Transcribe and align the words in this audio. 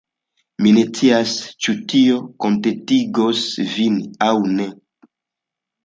Mi 0.63 0.71
ne 0.77 0.85
scias, 0.87 1.33
ĉu 1.67 1.75
tio 1.95 2.17
kontentigos 2.47 3.47
vin 3.79 4.05
aŭ 4.33 4.35
ne. 4.59 4.71